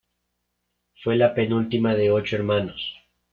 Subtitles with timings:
[1.03, 2.81] Fue la penúltima de ocho hermanos.